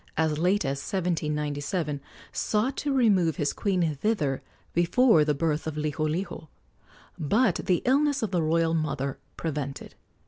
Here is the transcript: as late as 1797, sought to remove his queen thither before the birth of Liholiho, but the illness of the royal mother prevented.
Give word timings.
as 0.17 0.39
late 0.39 0.65
as 0.65 0.79
1797, 0.79 2.01
sought 2.31 2.75
to 2.75 2.91
remove 2.91 3.35
his 3.35 3.53
queen 3.53 3.93
thither 3.97 4.41
before 4.73 5.23
the 5.23 5.35
birth 5.35 5.67
of 5.67 5.77
Liholiho, 5.77 6.47
but 7.19 7.57
the 7.67 7.83
illness 7.85 8.23
of 8.23 8.31
the 8.31 8.41
royal 8.41 8.73
mother 8.73 9.19
prevented. 9.37 9.93